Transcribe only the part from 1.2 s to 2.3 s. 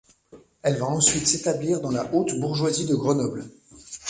s'établir dans la